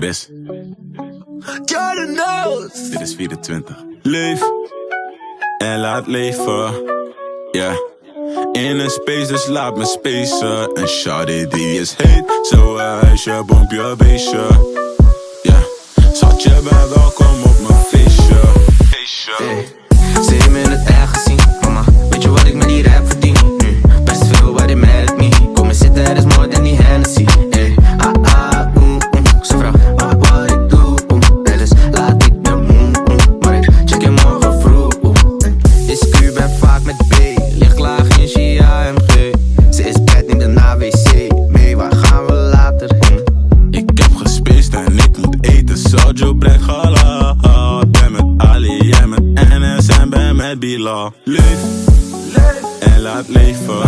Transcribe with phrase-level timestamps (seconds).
[0.00, 0.28] Dit is,
[1.64, 2.90] Jordan knows.
[2.90, 3.76] dit is 24.
[4.02, 4.42] Leef
[5.58, 6.72] en laat leven.
[7.50, 7.72] Ja.
[8.52, 10.72] In een space, dus laat me spacen.
[10.74, 14.46] En shawty die is heet, zo ijsje, bompje, beestje.
[15.42, 15.62] Ja.
[16.12, 18.40] Zat je bij welkom op mijn feestje.
[18.90, 19.32] Feestje.
[19.36, 19.66] Hey,
[20.22, 21.29] ze heeft me in het echt
[50.60, 51.58] Leef
[52.80, 53.80] en laat leven.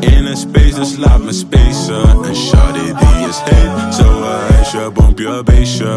[0.00, 2.24] In een space, dus laat me spacen.
[2.24, 3.94] En shawty die is heet.
[3.94, 4.22] Zo
[4.56, 5.94] ijsje, bompje, beestje.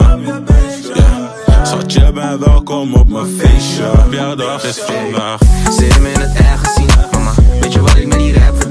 [0.93, 1.65] Ja.
[1.65, 3.91] Zat je bij welkom op mijn feestje.
[4.09, 5.39] Jouw dag is vandaag.
[5.75, 7.33] Ze heeft me in het echt gezien, mama.
[7.61, 8.68] Weet je wat ik met die rap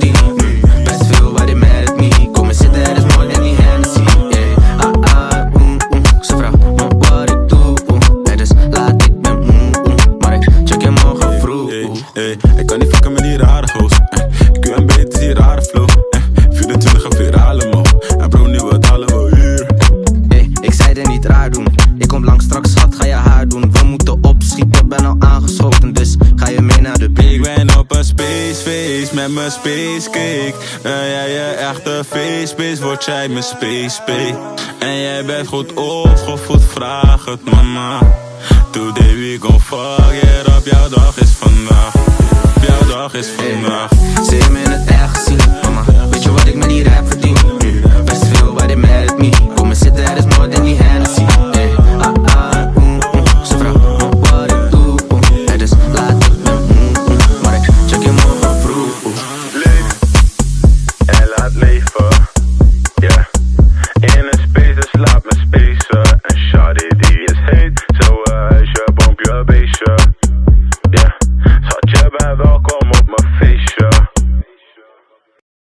[29.12, 30.54] met mijn space cake.
[30.82, 34.38] Ben jij je echte face wordt jij mijn space space.
[34.78, 38.00] En jij bent goed opgevoed, vraag het mama.
[38.70, 41.92] Today we gon' fuck it up, jouw dag is vandaag.
[42.66, 43.90] Jouw dag is vandaag.